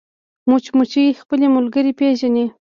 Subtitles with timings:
[0.49, 2.45] مچمچۍ خپلې ملګرې پېژني